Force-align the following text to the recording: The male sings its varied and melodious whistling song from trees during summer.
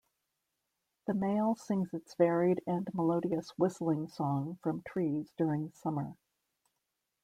The 1.05 1.13
male 1.13 1.53
sings 1.53 1.93
its 1.93 2.15
varied 2.15 2.63
and 2.65 2.87
melodious 2.91 3.51
whistling 3.55 4.07
song 4.07 4.57
from 4.63 4.81
trees 4.81 5.31
during 5.37 5.71
summer. 5.73 6.15